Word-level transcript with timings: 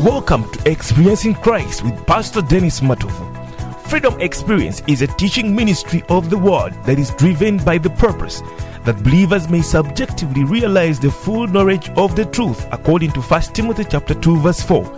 Welcome 0.00 0.50
to 0.52 0.70
Experiencing 0.70 1.34
Christ 1.34 1.84
with 1.84 2.06
Pastor 2.06 2.40
Dennis 2.40 2.80
Matovu. 2.80 3.86
Freedom 3.86 4.18
Experience 4.18 4.82
is 4.86 5.02
a 5.02 5.06
teaching 5.06 5.54
ministry 5.54 6.02
of 6.08 6.30
the 6.30 6.38
Word 6.38 6.72
that 6.84 6.98
is 6.98 7.10
driven 7.16 7.58
by 7.58 7.76
the 7.76 7.90
purpose 7.90 8.40
that 8.86 9.02
believers 9.04 9.50
may 9.50 9.60
subjectively 9.60 10.42
realize 10.42 10.98
the 10.98 11.10
full 11.10 11.46
knowledge 11.46 11.90
of 11.98 12.16
the 12.16 12.24
truth 12.24 12.66
according 12.72 13.12
to 13.12 13.20
1 13.20 13.42
Timothy 13.52 13.84
chapter 13.84 14.14
2 14.14 14.38
verse 14.38 14.62
4. 14.62 14.90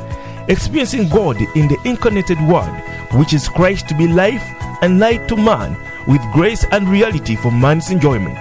Experiencing 0.47 1.09
God 1.09 1.37
in 1.57 1.67
the 1.67 1.81
incarnated 1.85 2.41
Word, 2.43 2.73
which 3.15 3.33
is 3.33 3.49
Christ 3.49 3.89
to 3.89 3.97
be 3.97 4.07
life 4.07 4.45
and 4.83 5.01
light 5.01 5.27
to 5.31 5.37
man, 5.37 5.77
with 6.07 6.23
grace 6.33 6.65
and 6.71 6.89
reality 6.89 7.35
for 7.35 7.51
man's 7.51 7.91
enjoyment. 7.91 8.39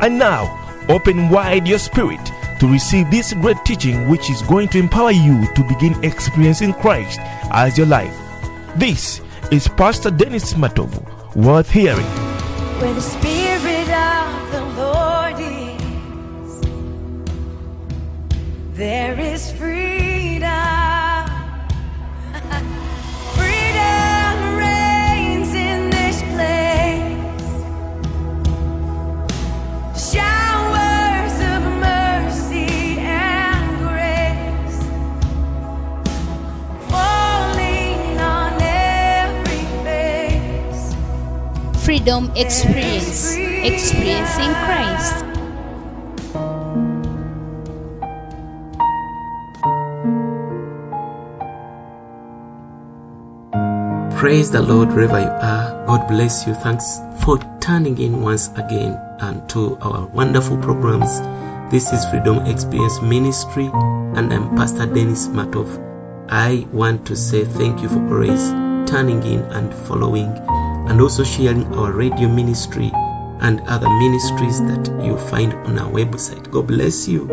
And 0.00 0.18
now, 0.18 0.48
open 0.88 1.28
wide 1.28 1.68
your 1.68 1.78
spirit 1.78 2.30
to 2.64 2.72
receive 2.72 3.10
this 3.10 3.34
great 3.34 3.62
teaching, 3.66 4.08
which 4.08 4.30
is 4.30 4.40
going 4.42 4.66
to 4.68 4.78
empower 4.78 5.10
you 5.10 5.46
to 5.54 5.62
begin 5.64 6.02
experiencing 6.02 6.72
Christ 6.72 7.20
as 7.52 7.76
your 7.76 7.86
life. 7.86 8.16
This 8.76 9.20
is 9.50 9.68
Pastor 9.68 10.10
Dennis 10.10 10.54
Matovu, 10.54 11.04
worth 11.36 11.70
hearing. 11.70 12.06
Where 12.80 12.94
the 12.94 13.02
Spirit 13.02 13.90
of 13.90 14.52
the 14.52 14.62
Lord 14.80 15.34
is, 15.38 16.60
there 18.78 19.20
is 19.20 19.52
freedom. 19.52 19.83
Freedom 41.94 42.28
Experience. 42.34 43.36
Experiencing 43.62 44.50
Christ. 44.66 45.22
Praise 54.18 54.50
the 54.50 54.60
Lord 54.60 54.88
wherever 54.88 55.20
you 55.20 55.28
are. 55.28 55.86
God 55.86 56.08
bless 56.08 56.44
you. 56.48 56.54
Thanks 56.54 56.98
for 57.22 57.38
turning 57.60 57.96
in 57.98 58.22
once 58.22 58.48
again 58.56 58.98
and 59.20 59.48
to 59.50 59.78
our 59.80 60.06
wonderful 60.06 60.56
programs. 60.56 61.20
This 61.70 61.92
is 61.92 62.04
Freedom 62.06 62.44
Experience 62.46 63.00
Ministry, 63.02 63.70
and 64.16 64.34
I'm 64.34 64.50
Pastor 64.56 64.86
Dennis 64.86 65.28
Matovu. 65.28 65.78
I 66.28 66.66
want 66.72 67.06
to 67.06 67.14
say 67.14 67.44
thank 67.44 67.82
you 67.82 67.88
for 67.88 68.02
always 68.12 68.50
turning 68.90 69.22
in 69.22 69.42
and 69.52 69.72
following, 69.86 70.34
and 70.88 71.00
also 71.00 71.24
sharing 71.24 71.64
our 71.74 71.92
radio 71.92 72.28
ministry 72.28 72.90
and 73.40 73.60
other 73.62 73.88
ministries 73.98 74.60
that 74.62 75.04
you 75.04 75.16
find 75.30 75.52
on 75.66 75.78
our 75.78 75.90
website. 75.90 76.50
God 76.50 76.66
bless 76.68 77.08
you. 77.08 77.26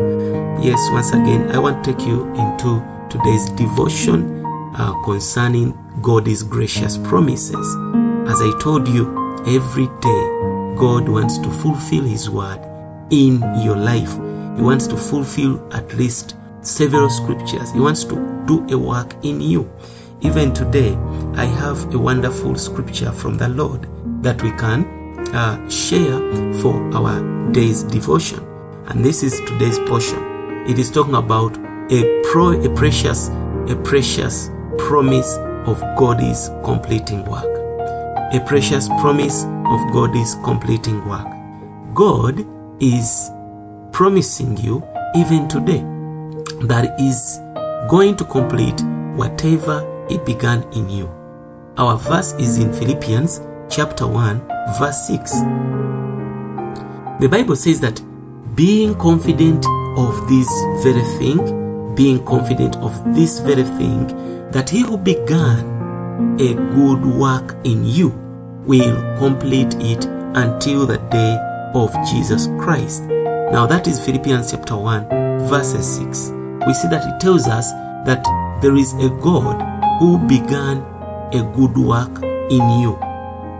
Yes, 0.60 0.80
once 0.92 1.10
again, 1.12 1.50
I 1.52 1.58
want 1.58 1.84
to 1.84 1.92
take 1.92 2.06
you 2.06 2.24
into 2.34 2.82
today's 3.08 3.48
devotion 3.50 4.44
uh, 4.76 4.92
concerning 5.04 5.78
God's 6.00 6.42
gracious 6.42 6.98
promises. 6.98 7.76
As 8.28 8.40
I 8.40 8.58
told 8.60 8.88
you, 8.88 9.06
every 9.46 9.86
day 10.00 10.22
God 10.78 11.08
wants 11.08 11.38
to 11.38 11.50
fulfill 11.50 12.04
His 12.04 12.30
word 12.30 12.60
in 13.10 13.40
your 13.62 13.76
life. 13.76 14.12
He 14.56 14.62
wants 14.62 14.86
to 14.88 14.96
fulfill 14.96 15.72
at 15.72 15.94
least 15.94 16.36
several 16.62 17.10
scriptures. 17.10 17.72
He 17.72 17.80
wants 17.80 18.04
to 18.04 18.44
do 18.46 18.66
a 18.70 18.78
work 18.78 19.14
in 19.22 19.40
you. 19.40 19.70
Even 20.24 20.54
today, 20.54 20.94
I 21.34 21.46
have 21.46 21.92
a 21.92 21.98
wonderful 21.98 22.54
scripture 22.54 23.10
from 23.10 23.38
the 23.38 23.48
Lord 23.48 23.88
that 24.22 24.40
we 24.40 24.52
can 24.52 24.84
uh, 25.34 25.68
share 25.68 26.16
for 26.60 26.74
our 26.94 27.50
day's 27.50 27.82
devotion. 27.82 28.38
And 28.86 29.04
this 29.04 29.24
is 29.24 29.40
today's 29.40 29.80
portion. 29.80 30.22
It 30.68 30.78
is 30.78 30.92
talking 30.92 31.16
about 31.16 31.56
a 31.90 32.22
pro, 32.30 32.52
a 32.52 32.72
precious, 32.76 33.30
a 33.68 33.74
precious 33.82 34.48
promise 34.78 35.38
of 35.66 35.80
God's 35.98 36.50
completing 36.64 37.24
work. 37.24 37.50
A 38.32 38.40
precious 38.46 38.86
promise 39.00 39.42
of 39.42 39.92
God's 39.92 40.36
completing 40.44 41.04
work. 41.08 41.26
God 41.94 42.46
is 42.80 43.28
promising 43.90 44.56
you 44.58 44.86
even 45.16 45.48
today 45.48 45.82
that 46.68 46.94
is 47.00 47.40
going 47.90 48.14
to 48.16 48.24
complete 48.24 48.80
whatever 49.16 49.88
He 50.12 50.18
began 50.18 50.62
in 50.74 50.90
you. 50.90 51.08
Our 51.78 51.96
verse 51.96 52.34
is 52.34 52.58
in 52.58 52.70
Philippians 52.70 53.40
chapter 53.70 54.06
1, 54.06 54.46
verse 54.78 55.06
6. 55.06 55.40
The 57.18 57.28
Bible 57.30 57.56
says 57.56 57.80
that 57.80 57.98
being 58.54 58.94
confident 58.96 59.64
of 59.96 60.28
this 60.28 60.50
very 60.84 61.00
thing, 61.16 61.94
being 61.94 62.22
confident 62.26 62.76
of 62.76 62.92
this 63.14 63.38
very 63.38 63.62
thing, 63.62 64.06
that 64.50 64.68
he 64.68 64.82
who 64.82 64.98
began 64.98 65.64
a 66.38 66.52
good 66.74 67.06
work 67.06 67.56
in 67.64 67.82
you 67.86 68.10
will 68.66 69.16
complete 69.16 69.74
it 69.80 70.04
until 70.36 70.84
the 70.84 70.98
day 71.10 71.38
of 71.72 71.90
Jesus 72.06 72.48
Christ. 72.60 73.04
Now 73.04 73.64
that 73.64 73.88
is 73.88 74.04
Philippians 74.04 74.50
chapter 74.50 74.76
1, 74.76 75.48
verses 75.48 75.86
6. 75.96 76.32
We 76.66 76.74
see 76.74 76.88
that 76.88 77.14
it 77.14 77.18
tells 77.18 77.48
us 77.48 77.70
that 78.04 78.22
there 78.60 78.76
is 78.76 78.92
a 78.92 79.08
God 79.08 79.71
who 79.98 80.18
began 80.26 80.78
a 81.32 81.42
good 81.54 81.76
work 81.76 82.22
in 82.50 82.80
you. 82.80 82.98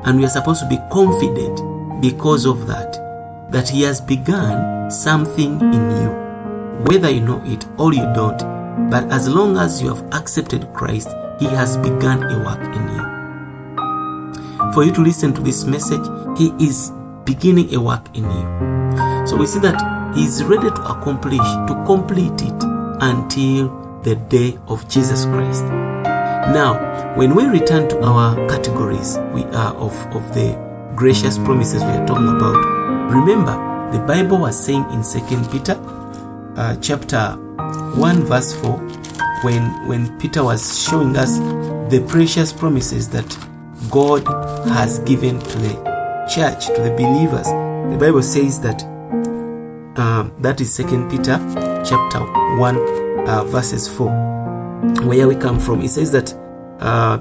And 0.04 0.18
we 0.18 0.24
are 0.24 0.30
supposed 0.30 0.60
to 0.60 0.68
be 0.68 0.78
confident 0.90 1.60
because 2.00 2.44
of 2.44 2.66
that, 2.66 2.98
that 3.50 3.68
He 3.68 3.82
has 3.82 4.00
begun 4.00 4.90
something 4.90 5.60
in 5.60 5.90
you. 6.02 6.10
Whether 6.86 7.10
you 7.10 7.20
know 7.20 7.40
it 7.44 7.64
or 7.78 7.94
you 7.94 8.02
don't, 8.14 8.38
but 8.90 9.04
as 9.12 9.28
long 9.28 9.56
as 9.56 9.80
you 9.80 9.88
have 9.88 10.02
accepted 10.12 10.72
Christ, 10.74 11.08
He 11.38 11.46
has 11.46 11.76
begun 11.76 12.22
a 12.22 12.44
work 12.44 12.60
in 12.76 12.88
you. 12.96 14.72
For 14.72 14.84
you 14.84 14.92
to 14.92 15.00
listen 15.02 15.32
to 15.34 15.40
this 15.40 15.64
message, 15.64 16.04
He 16.36 16.52
is 16.58 16.90
beginning 17.24 17.74
a 17.74 17.80
work 17.80 18.04
in 18.16 18.24
you. 18.24 19.26
So 19.26 19.36
we 19.36 19.46
see 19.46 19.60
that 19.60 20.12
He 20.16 20.24
is 20.24 20.42
ready 20.44 20.68
to 20.68 20.82
accomplish, 20.90 21.38
to 21.38 21.84
complete 21.86 22.42
it 22.42 22.62
until 23.00 24.00
the 24.02 24.16
day 24.16 24.58
of 24.66 24.88
Jesus 24.88 25.24
Christ. 25.26 25.91
Now, 26.50 27.14
when 27.16 27.34
we 27.34 27.46
return 27.46 27.88
to 27.90 28.02
our 28.02 28.34
categories, 28.48 29.16
we 29.32 29.44
are 29.44 29.74
of, 29.76 29.94
of 30.14 30.34
the 30.34 30.58
gracious 30.96 31.38
promises 31.38 31.82
we 31.82 31.90
are 31.90 32.06
talking 32.06 32.28
about. 32.28 32.56
Remember, 33.12 33.90
the 33.92 34.00
Bible 34.00 34.38
was 34.38 34.62
saying 34.62 34.84
in 34.90 35.04
Second 35.04 35.50
Peter 35.50 35.78
uh, 36.56 36.76
chapter 36.82 37.36
1 37.96 38.24
verse 38.24 38.54
4 38.60 38.72
when 39.44 39.62
when 39.86 40.18
Peter 40.18 40.42
was 40.42 40.82
showing 40.82 41.16
us 41.16 41.38
the 41.90 42.04
precious 42.08 42.52
promises 42.52 43.08
that 43.10 43.26
God 43.90 44.26
has 44.68 44.98
given 45.00 45.38
to 45.38 45.58
the 45.58 46.26
church 46.34 46.66
to 46.66 46.82
the 46.82 46.90
believers 46.90 47.46
the 47.46 47.96
Bible 47.98 48.22
says 48.22 48.60
that 48.60 48.82
um, 49.96 50.32
that 50.38 50.60
is 50.60 50.74
second 50.74 51.10
Peter 51.10 51.38
chapter 51.84 52.20
1 52.58 53.28
uh, 53.28 53.44
verses 53.44 53.88
4 53.88 54.41
where 55.04 55.28
we 55.28 55.36
come 55.36 55.58
from 55.58 55.80
it 55.82 55.88
says 55.88 56.10
that 56.12 56.34
uh, 56.80 57.18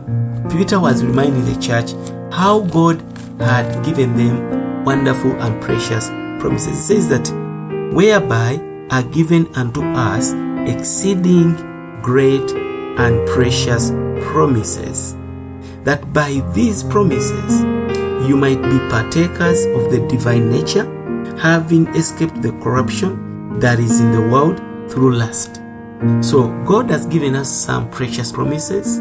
Peter 0.49 0.79
was 0.79 1.03
reminding 1.03 1.45
the 1.45 1.59
church 1.61 1.91
how 2.33 2.61
God 2.61 3.01
had 3.39 3.83
given 3.85 4.15
them 4.15 4.83
wonderful 4.83 5.31
and 5.31 5.61
precious 5.61 6.07
promises 6.39 6.79
it 6.79 6.83
says 6.83 7.09
that 7.09 7.27
whereby 7.93 8.59
are 8.91 9.03
given 9.03 9.47
unto 9.55 9.81
us 9.93 10.33
exceeding 10.67 11.55
great 12.01 12.51
and 12.51 13.27
precious 13.29 13.91
promises, 14.31 15.15
that 15.83 16.13
by 16.13 16.41
these 16.53 16.83
promises 16.83 17.61
you 18.27 18.35
might 18.35 18.61
be 18.61 18.77
partakers 18.89 19.65
of 19.65 19.89
the 19.91 20.05
divine 20.09 20.49
nature, 20.51 20.85
having 21.37 21.87
escaped 21.95 22.41
the 22.41 22.51
corruption 22.63 23.59
that 23.59 23.79
is 23.79 23.99
in 24.01 24.11
the 24.11 24.21
world 24.21 24.57
through 24.91 25.15
lust. 25.15 25.60
So, 26.21 26.47
God 26.65 26.89
has 26.89 27.05
given 27.05 27.35
us 27.35 27.49
some 27.49 27.89
precious 27.91 28.31
promises 28.31 28.99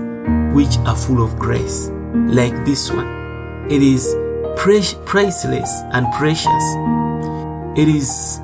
which 0.55 0.77
are 0.87 0.97
full 0.97 1.25
of 1.25 1.39
grace, 1.39 1.89
like 2.13 2.55
this 2.67 2.91
one. 2.91 3.67
It 3.71 3.83
is 3.83 4.15
priceless 4.57 5.81
and 5.93 6.13
precious. 6.13 6.65
It 7.79 7.89
is 7.89 8.41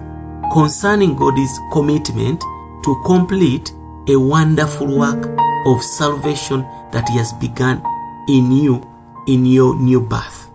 concerning 0.53 1.17
God's 1.17 1.51
commitment 1.73 2.41
to 2.85 3.03
complete 3.05 3.73
a 4.09 4.17
wonderful 4.17 4.87
work 4.87 5.37
of 5.67 5.83
salvation 5.83 6.63
that 6.93 7.07
He 7.11 7.19
has 7.19 7.33
begun 7.35 7.83
in 8.29 8.53
you 8.53 8.89
in 9.27 9.45
your 9.45 9.79
new 9.79 10.01
birth. 10.01 10.49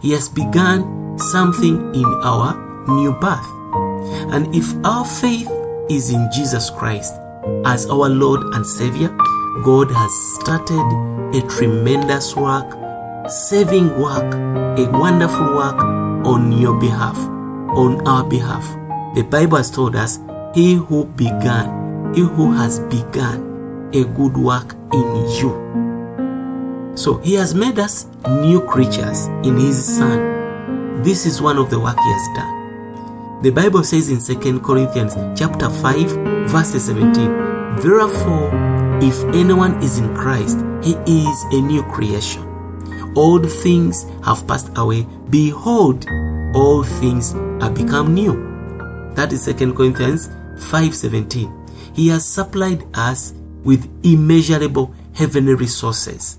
He 0.00 0.12
has 0.12 0.28
begun 0.28 1.18
something 1.18 1.94
in 1.94 2.04
our 2.22 2.54
new 2.86 3.12
birth. 3.12 3.48
And 4.34 4.54
if 4.54 4.74
our 4.84 5.06
faith 5.06 5.50
is 5.88 6.10
in 6.10 6.28
Jesus 6.34 6.70
Christ, 6.70 7.14
as 7.64 7.86
our 7.88 8.08
Lord 8.08 8.40
and 8.54 8.66
Savior, 8.66 9.08
God 9.64 9.90
has 9.90 10.12
started 10.40 11.36
a 11.36 11.46
tremendous 11.48 12.34
work, 12.36 12.66
saving 13.28 13.98
work, 13.98 14.34
a 14.78 14.90
wonderful 14.90 15.54
work 15.54 15.76
on 16.26 16.52
your 16.52 16.78
behalf, 16.78 17.16
on 17.76 18.06
our 18.06 18.24
behalf. 18.24 18.64
The 19.14 19.22
Bible 19.22 19.56
has 19.56 19.70
told 19.70 19.96
us, 19.96 20.18
He 20.54 20.74
who 20.74 21.04
began, 21.04 22.14
He 22.14 22.22
who 22.22 22.52
has 22.52 22.80
begun 22.80 23.90
a 23.92 24.04
good 24.04 24.36
work 24.36 24.74
in 24.92 25.16
you. 25.38 26.92
So 26.94 27.18
He 27.18 27.34
has 27.34 27.54
made 27.54 27.78
us 27.78 28.06
new 28.28 28.60
creatures 28.60 29.26
in 29.44 29.56
His 29.56 29.96
Son. 29.96 31.02
This 31.02 31.26
is 31.26 31.40
one 31.40 31.58
of 31.58 31.70
the 31.70 31.80
work 31.80 31.96
He 31.96 32.12
has 32.12 32.36
done. 32.36 32.59
The 33.42 33.50
Bible 33.50 33.82
says 33.82 34.10
in 34.10 34.20
2 34.20 34.60
Corinthians 34.60 35.14
chapter 35.34 35.70
5 35.70 36.50
verse 36.50 36.68
17, 36.68 37.80
Therefore, 37.80 38.50
if 39.02 39.24
anyone 39.34 39.82
is 39.82 39.96
in 39.96 40.14
Christ, 40.14 40.58
he 40.82 40.92
is 41.06 41.44
a 41.50 41.62
new 41.62 41.82
creation. 41.84 42.44
Old 43.16 43.50
things 43.50 44.04
have 44.26 44.46
passed 44.46 44.70
away. 44.76 45.06
Behold, 45.30 46.06
all 46.54 46.82
things 46.82 47.34
are 47.62 47.70
become 47.70 48.12
new. 48.12 48.34
That 49.14 49.32
is 49.32 49.46
2 49.46 49.72
Corinthians 49.72 50.28
5:17. 50.58 51.48
He 51.94 52.08
has 52.08 52.26
supplied 52.26 52.84
us 52.92 53.32
with 53.64 53.88
immeasurable 54.04 54.94
heavenly 55.14 55.54
resources. 55.54 56.36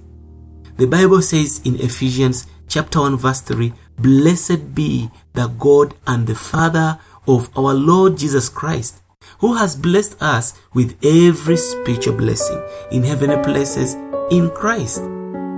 The 0.77 0.86
Bible 0.86 1.24
says 1.24 1.62
in 1.65 1.80
Ephesians 1.80 2.45
chapter 2.68 3.00
1 3.00 3.18
verse 3.18 3.42
3, 3.42 3.74
Blessed 3.97 4.73
be 4.73 5.09
the 5.33 5.47
God 5.47 5.93
and 6.07 6.27
the 6.27 6.35
Father 6.35 6.99
of 7.27 7.55
our 7.57 7.73
Lord 7.73 8.17
Jesus 8.17 8.49
Christ, 8.49 9.01
who 9.39 9.55
has 9.55 9.75
blessed 9.75 10.21
us 10.21 10.59
with 10.73 10.97
every 11.03 11.57
spiritual 11.57 12.15
blessing 12.15 12.61
in 12.91 13.03
heavenly 13.03 13.41
places 13.43 13.95
in 14.31 14.49
Christ. 14.51 15.01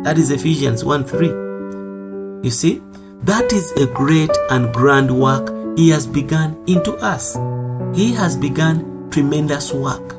That 0.04 0.18
is 0.18 0.32
Ephesians 0.32 0.84
1 0.84 1.06
3. 1.06 1.28
You 2.44 2.52
see, 2.52 2.82
that 3.22 3.54
is 3.54 3.72
a 3.74 3.88
great 3.88 4.32
and 4.50 4.74
grand 4.74 5.10
work 5.10 5.78
He 5.78 5.90
has 5.90 6.06
begun 6.06 6.62
into 6.68 6.94
us. 6.96 7.36
He 7.96 8.14
has 8.14 8.36
begun 8.36 9.10
tremendous 9.10 9.72
work. 9.72 10.18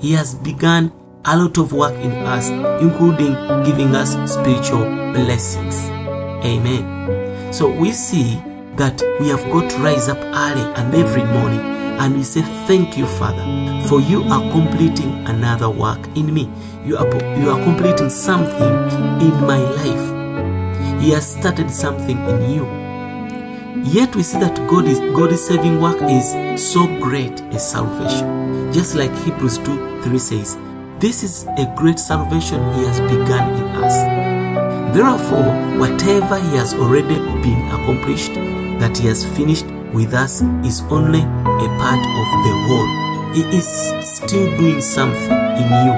He 0.00 0.12
has 0.12 0.34
begun 0.34 0.92
a 1.24 1.36
lot 1.36 1.58
of 1.58 1.72
work 1.72 1.94
in 1.94 2.12
us, 2.12 2.48
including 2.80 3.34
giving 3.64 3.96
us 3.96 4.12
spiritual 4.30 4.84
blessings. 5.12 5.88
Amen. 6.44 7.15
So 7.56 7.70
we 7.70 7.90
see 7.92 8.34
that 8.76 9.00
we 9.18 9.28
have 9.28 9.42
got 9.50 9.70
to 9.70 9.78
rise 9.78 10.10
up 10.10 10.18
early 10.18 10.60
and 10.76 10.94
every 10.94 11.24
morning 11.24 11.60
and 11.98 12.14
we 12.14 12.22
say, 12.22 12.42
Thank 12.66 12.98
you, 12.98 13.06
Father, 13.06 13.88
for 13.88 13.98
you 13.98 14.24
are 14.24 14.52
completing 14.52 15.26
another 15.26 15.70
work 15.70 16.06
in 16.14 16.34
me. 16.34 16.50
You 16.84 16.98
are, 16.98 17.06
you 17.40 17.48
are 17.48 17.64
completing 17.64 18.10
something 18.10 18.74
in 19.22 19.32
my 19.46 19.56
life. 19.56 21.00
He 21.00 21.12
has 21.12 21.32
started 21.32 21.70
something 21.70 22.18
in 22.28 22.50
you. 22.50 22.66
Yet 23.90 24.14
we 24.14 24.22
see 24.22 24.38
that 24.38 24.54
God 24.68 24.84
is 24.84 24.98
God's 25.16 25.42
saving 25.42 25.80
work 25.80 25.96
is 26.02 26.62
so 26.62 26.86
great 27.00 27.40
as 27.54 27.70
salvation. 27.70 28.70
Just 28.70 28.96
like 28.96 29.16
Hebrews 29.24 29.56
2 29.60 30.02
3 30.02 30.18
says, 30.18 30.58
This 30.98 31.22
is 31.22 31.46
a 31.56 31.72
great 31.74 31.98
salvation 31.98 32.60
He 32.74 32.84
has 32.84 33.00
begun 33.00 33.54
in 33.54 33.64
us. 33.82 34.05
Therefore, 34.96 35.52
whatever 35.76 36.40
He 36.40 36.56
has 36.56 36.72
already 36.72 37.20
been 37.44 37.60
accomplished, 37.68 38.32
that 38.80 38.96
He 38.96 39.06
has 39.08 39.26
finished 39.36 39.66
with 39.92 40.14
us, 40.14 40.40
is 40.64 40.80
only 40.88 41.20
a 41.20 41.68
part 41.76 42.00
of 42.00 42.28
the 42.40 42.54
whole. 42.64 42.88
He 43.36 43.42
is 43.54 43.68
still 44.00 44.48
doing 44.56 44.80
something 44.80 45.36
in 45.60 45.68
you. 45.84 45.92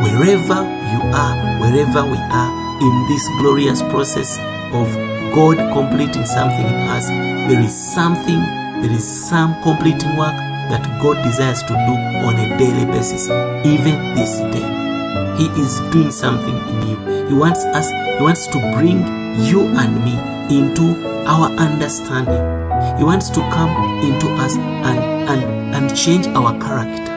Wherever 0.00 0.64
you 0.88 1.00
are, 1.12 1.36
wherever 1.60 2.02
we 2.08 2.16
are, 2.16 2.50
in 2.80 3.08
this 3.12 3.28
glorious 3.42 3.82
process 3.92 4.38
of 4.72 4.88
God 5.34 5.58
completing 5.76 6.24
something 6.24 6.64
in 6.64 6.88
us, 6.88 7.08
there 7.08 7.60
is 7.60 7.76
something, 7.76 8.40
there 8.80 8.90
is 8.90 9.04
some 9.04 9.52
completing 9.62 10.16
work 10.16 10.32
that 10.72 10.80
God 11.02 11.22
desires 11.22 11.60
to 11.64 11.74
do 11.76 11.94
on 12.24 12.36
a 12.36 12.56
daily 12.56 12.86
basis, 12.86 13.28
even 13.68 14.14
this 14.14 14.38
day. 14.48 14.64
He 15.36 15.44
is 15.60 15.80
doing 15.92 16.10
something 16.10 16.56
in 16.56 16.88
you. 16.88 17.26
He 17.28 17.34
wants 17.34 17.64
us, 17.64 17.90
He 18.20 18.24
wants 18.24 18.46
to 18.48 18.58
bring 18.76 19.00
you 19.40 19.66
and 19.78 20.04
me 20.04 20.12
into 20.54 20.92
our 21.26 21.48
understanding. 21.52 22.44
He 22.98 23.02
wants 23.02 23.30
to 23.30 23.40
come 23.48 23.70
into 24.04 24.28
us 24.34 24.58
and, 24.58 24.98
and, 25.26 25.74
and 25.74 25.96
change 25.96 26.26
our 26.26 26.52
character. 26.60 27.16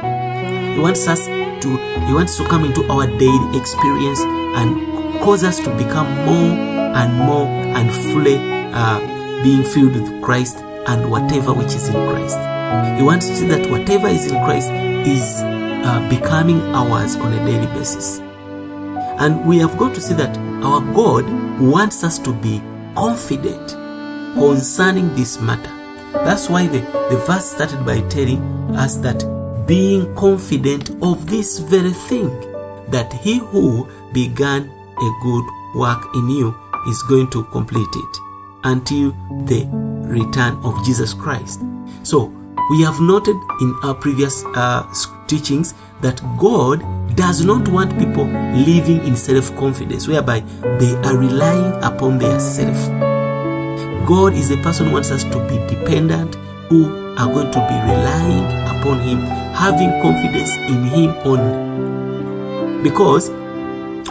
He 0.74 0.80
wants 0.80 1.06
us 1.10 1.26
to 1.26 1.78
He 2.08 2.14
wants 2.14 2.38
to 2.38 2.48
come 2.48 2.64
into 2.64 2.90
our 2.90 3.06
daily 3.06 3.60
experience 3.60 4.22
and 4.22 5.20
cause 5.20 5.44
us 5.44 5.60
to 5.66 5.70
become 5.76 6.08
more 6.24 6.56
and 6.96 7.14
more 7.18 7.48
and 7.50 7.92
fully 7.92 8.38
uh, 8.72 9.44
being 9.44 9.66
filled 9.66 9.96
with 10.00 10.22
Christ 10.24 10.60
and 10.88 11.12
whatever 11.12 11.52
which 11.52 11.76
is 11.76 11.90
in 11.90 11.96
Christ. 11.96 12.38
He 12.98 13.04
wants 13.04 13.28
to 13.28 13.36
see 13.36 13.48
that 13.48 13.70
whatever 13.70 14.08
is 14.08 14.32
in 14.32 14.42
Christ 14.46 14.72
is 14.72 15.42
uh, 15.44 16.08
becoming 16.10 16.62
ours 16.74 17.18
on 17.18 17.34
a 17.34 17.46
daily 17.46 17.68
basis. 17.76 18.22
And 19.19 19.45
we 19.45 19.60
have 19.60 19.77
got 19.77 19.94
to 19.95 20.01
see 20.01 20.13
that 20.15 20.38
our 20.63 20.81
God 20.94 21.25
wants 21.60 22.04
us 22.04 22.19
to 22.19 22.33
be 22.33 22.62
confident 22.95 23.69
concerning 24.33 25.13
this 25.15 25.39
matter. 25.39 25.71
That's 26.13 26.50
why 26.50 26.68
the, 26.68 26.80
the 27.10 27.24
verse 27.27 27.51
started 27.51 27.86
by 27.86 28.01
telling 28.10 28.42
us 28.75 28.95
that 28.98 29.24
being 29.68 30.13
confident 30.15 30.89
of 31.01 31.30
this 31.30 31.60
very 31.60 31.92
thing, 31.92 32.30
that 32.89 33.12
he 33.13 33.38
who 33.38 33.89
began 34.13 34.69
a 34.98 35.19
good 35.24 35.45
work 35.75 36.04
in 36.16 36.30
you 36.30 36.56
is 36.88 37.01
going 37.04 37.30
to 37.31 37.44
complete 37.45 37.88
it 37.95 38.18
until 38.63 39.12
the 39.45 39.68
return 40.04 40.56
of 40.63 40.83
Jesus 40.86 41.13
Christ. 41.13 41.62
So, 42.04 42.31
we 42.69 42.81
have 42.83 43.00
noted 43.01 43.36
in 43.62 43.75
our 43.83 43.94
previous 43.94 44.44
uh, 44.56 44.88
teachings 45.27 45.74
that 46.01 46.21
God 46.38 46.81
does 47.15 47.44
not 47.44 47.68
want 47.68 47.98
people 48.00 48.25
living 48.25 49.06
in 49.06 49.15
self 49.15 49.56
confidence, 49.57 50.07
whereby 50.07 50.39
they 50.80 50.94
are 51.06 51.18
relying 51.18 51.74
upon 51.83 52.18
their 52.18 52.39
self. 52.39 52.77
God 54.07 54.33
is 54.33 54.51
a 54.51 54.57
person 54.57 54.88
who 54.88 54.94
wants 54.94 55.12
us 55.12 55.24
to 55.24 55.39
be 55.48 55.57
dependent, 55.74 56.36
who 56.69 57.15
are 57.18 57.31
going 57.31 57.51
to 57.51 57.60
be 57.60 57.75
relying 57.92 58.45
upon 58.77 59.00
Him, 59.00 59.19
having 59.54 59.92
confidence 60.01 60.56
in 60.57 60.83
Him 60.86 61.10
only. 61.25 62.83
Because 62.83 63.30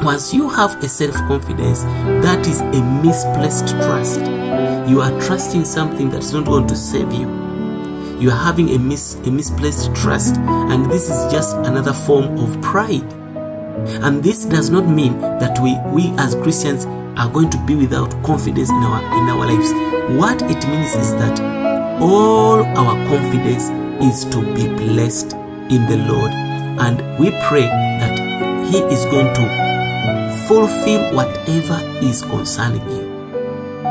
once 0.02 0.32
you 0.32 0.48
have 0.48 0.82
a 0.82 0.88
self 0.88 1.14
confidence, 1.28 1.82
that 2.24 2.46
is 2.46 2.60
a 2.60 3.02
misplaced 3.02 3.68
trust. 3.68 4.20
You 4.88 5.00
are 5.00 5.20
trusting 5.20 5.64
something 5.64 6.10
that's 6.10 6.32
not 6.32 6.44
going 6.44 6.66
to 6.68 6.76
save 6.76 7.12
you. 7.12 7.41
You 8.22 8.30
are 8.30 8.44
having 8.44 8.70
a, 8.70 8.78
mis- 8.78 9.16
a 9.26 9.32
misplaced 9.32 9.92
trust, 9.96 10.36
and 10.36 10.88
this 10.88 11.10
is 11.10 11.32
just 11.32 11.56
another 11.56 11.92
form 11.92 12.38
of 12.38 12.62
pride. 12.62 13.12
And 14.04 14.22
this 14.22 14.44
does 14.44 14.70
not 14.70 14.86
mean 14.86 15.20
that 15.20 15.58
we, 15.58 15.76
we 15.92 16.16
as 16.18 16.36
Christians 16.36 16.86
are 17.18 17.28
going 17.28 17.50
to 17.50 17.58
be 17.66 17.74
without 17.74 18.12
confidence 18.22 18.70
in 18.70 18.76
our 18.76 19.02
in 19.18 19.28
our 19.28 19.44
lives. 19.44 19.72
What 20.16 20.40
it 20.42 20.64
means 20.68 20.94
is 20.94 21.10
that 21.16 21.40
all 22.00 22.62
our 22.62 22.94
confidence 23.08 23.70
is 24.00 24.24
to 24.26 24.40
be 24.54 24.68
blessed 24.68 25.32
in 25.72 25.84
the 25.90 25.96
Lord, 26.08 26.30
and 26.30 27.18
we 27.18 27.32
pray 27.48 27.66
that 27.66 28.16
He 28.70 28.78
is 28.94 29.04
going 29.06 29.34
to 29.34 30.46
fulfill 30.46 31.12
whatever 31.16 31.80
is 32.06 32.22
concerning 32.22 32.88
you. 32.88 33.10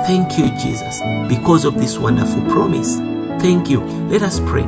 Thank 0.08 0.38
you, 0.38 0.48
Jesus, 0.58 1.02
because 1.28 1.66
of 1.66 1.76
this 1.76 1.98
wonderful 1.98 2.44
promise. 2.44 3.11
Thank 3.42 3.72
you. 3.72 3.82
Let 4.06 4.22
us 4.22 4.40
pray. 4.40 4.62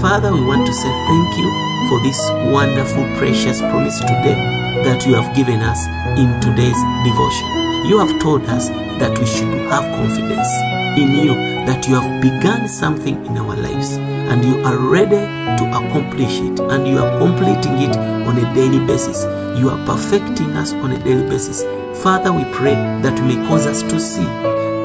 Father, 0.00 0.32
we 0.32 0.46
want 0.46 0.64
to 0.64 0.72
say 0.72 0.86
thank 0.86 1.36
you 1.36 1.50
for 1.88 1.98
this 2.06 2.30
wonderful, 2.54 3.02
precious 3.18 3.58
promise 3.58 3.98
today 3.98 4.38
that 4.86 5.04
you 5.04 5.14
have 5.14 5.34
given 5.34 5.58
us 5.58 5.84
in 6.14 6.30
today's 6.38 6.78
devotion. 7.02 7.48
You 7.90 7.98
have 7.98 8.22
told 8.22 8.46
us 8.46 8.68
that 9.02 9.18
we 9.18 9.26
should 9.26 9.50
have 9.66 9.82
confidence 9.98 10.46
in 10.94 11.26
you, 11.26 11.34
that 11.66 11.88
you 11.88 11.98
have 11.98 12.22
begun 12.22 12.68
something 12.68 13.18
in 13.26 13.36
our 13.36 13.56
lives 13.56 13.96
and 13.96 14.44
you 14.44 14.62
are 14.62 14.78
ready 14.78 15.26
to 15.58 15.64
accomplish 15.66 16.38
it 16.38 16.60
and 16.60 16.86
you 16.86 16.98
are 16.98 17.18
completing 17.18 17.82
it 17.82 17.96
on 17.98 18.38
a 18.38 18.54
daily 18.54 18.78
basis. 18.86 19.24
You 19.58 19.70
are 19.70 19.86
perfecting 19.86 20.52
us 20.52 20.72
on 20.72 20.92
a 20.92 21.02
daily 21.02 21.28
basis. 21.28 21.64
Father, 22.00 22.32
we 22.32 22.44
pray 22.54 22.74
that 23.02 23.18
you 23.18 23.24
may 23.24 23.48
cause 23.48 23.66
us 23.66 23.82
to 23.82 23.98
see 23.98 24.22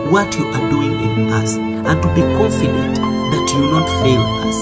what 0.10 0.36
you 0.36 0.48
are 0.48 0.70
doing 0.72 1.00
in 1.00 1.30
us 1.32 1.58
and 1.58 2.02
to 2.02 2.08
be 2.16 2.22
confident 2.42 3.15
you 3.56 3.62
will 3.62 3.80
not 3.80 3.90
fail 4.04 4.22
us. 4.44 4.58